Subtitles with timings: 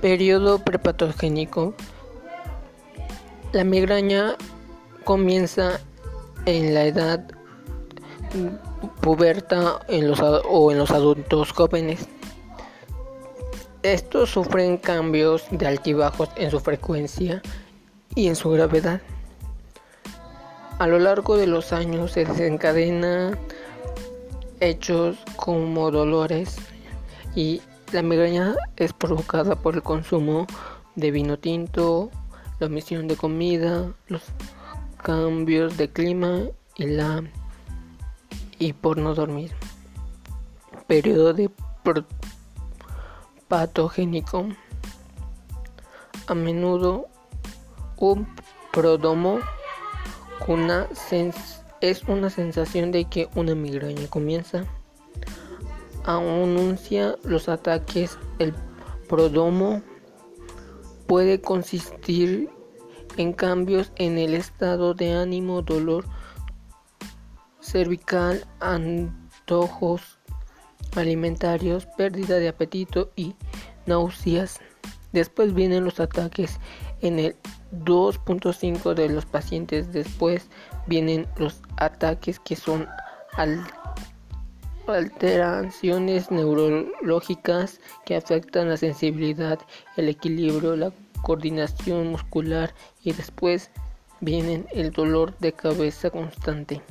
[0.00, 1.74] Periodo prepatogénico.
[3.52, 4.36] La migraña
[5.04, 5.80] comienza
[6.44, 7.26] en la edad
[9.00, 12.06] puberta en los, o en los adultos jóvenes.
[13.82, 17.40] Estos sufren cambios de altibajos en su frecuencia
[18.14, 19.00] y en su gravedad.
[20.78, 23.38] A lo largo de los años se desencadenan
[24.60, 26.56] hechos como dolores
[27.34, 30.46] y la migraña es provocada por el consumo
[30.96, 32.10] de vino tinto,
[32.58, 34.22] la omisión de comida, los
[35.02, 36.40] cambios de clima
[36.76, 37.22] y la
[38.58, 39.52] y por no dormir.
[40.86, 41.50] Periodo de
[43.48, 44.48] patogénico.
[46.26, 47.06] A menudo
[47.98, 48.26] un
[48.72, 49.38] prodomo
[51.80, 54.64] es una sensación de que una migraña comienza
[56.06, 58.18] anuncia los ataques.
[58.38, 58.54] El
[59.08, 59.82] prodomo
[61.06, 62.50] puede consistir
[63.16, 66.04] en cambios en el estado de ánimo, dolor
[67.60, 70.18] cervical, antojos
[70.96, 73.34] alimentarios, pérdida de apetito y
[73.86, 74.60] náuseas.
[75.12, 76.58] Después vienen los ataques
[77.00, 77.36] en el
[77.84, 79.92] 2.5 de los pacientes.
[79.92, 80.48] Después
[80.86, 82.86] vienen los ataques que son
[83.34, 83.66] al
[84.88, 89.58] alteraciones neurológicas que afectan la sensibilidad,
[89.96, 90.92] el equilibrio, la
[91.22, 93.70] coordinación muscular y después
[94.20, 96.82] vienen el dolor de cabeza constante.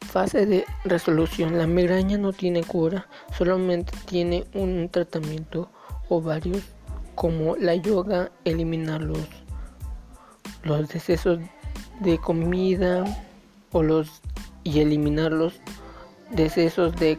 [0.00, 1.58] Fase de resolución.
[1.58, 5.70] La migraña no tiene cura, solamente tiene un tratamiento
[6.08, 6.62] o varios
[7.14, 9.26] como la yoga, eliminar los,
[10.62, 11.38] los decesos
[12.00, 13.04] de comida
[13.72, 14.22] o los
[14.62, 15.60] y eliminarlos
[16.30, 17.18] decesos de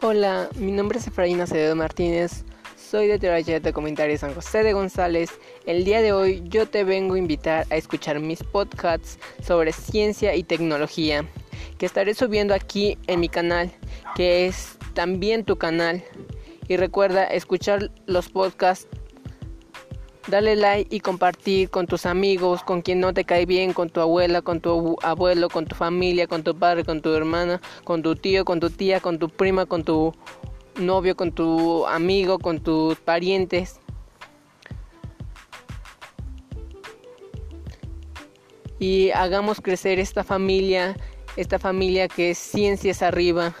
[0.00, 2.44] Hola, mi nombre es Efraín Acevedo Martínez,
[2.76, 5.28] soy de Terayet de Comentarios San José de González.
[5.66, 10.36] El día de hoy yo te vengo a invitar a escuchar mis podcasts sobre ciencia
[10.36, 11.28] y tecnología
[11.78, 13.72] que estaré subiendo aquí en mi canal,
[14.14, 16.04] que es también tu canal.
[16.68, 18.86] Y recuerda escuchar los podcasts
[20.28, 24.00] Dale like y compartir con tus amigos, con quien no te cae bien, con tu
[24.00, 28.14] abuela, con tu abuelo, con tu familia, con tu padre, con tu hermana, con tu
[28.14, 30.12] tío, con tu tía, con tu prima, con tu
[30.76, 33.80] novio, con tu amigo, con tus parientes.
[38.78, 40.94] Y hagamos crecer esta familia,
[41.36, 43.54] esta familia que es ciencias arriba.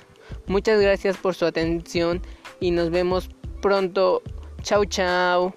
[0.46, 2.20] Muchas gracias por su atención
[2.60, 3.30] y nos vemos
[3.62, 4.22] pronto.
[4.62, 5.54] Chao, chao.